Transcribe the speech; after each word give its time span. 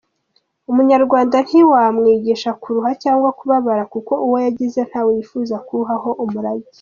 Umunyarwanda 0.71 1.37
ntiwamwigisha 1.47 2.49
kuruha 2.61 2.91
cyangwa 3.03 3.29
kubabara 3.39 3.83
kuko 3.93 4.13
uwo 4.25 4.37
yagize 4.45 4.79
ntawe 4.89 5.09
yifuza 5.17 5.55
kuwuhaho 5.65 6.09
umurage. 6.23 6.69